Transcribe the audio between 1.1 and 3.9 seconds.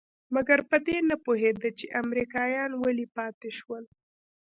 پوهېده چې امريکايان ولې پاتې شول.